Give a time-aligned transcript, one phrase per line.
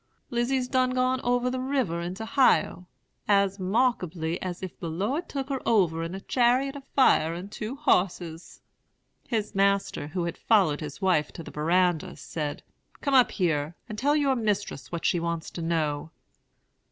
[0.31, 2.87] Lizy's done gone over the river into 'Hio;
[3.27, 7.51] as 'markably as if de Lord took her over in a chariot of fire and
[7.51, 8.61] two hosses.'
[9.27, 12.63] "His master, who had followed his wife to the verandah, said,
[13.01, 16.09] 'Come up here, and tell your mistress what she wants to know.'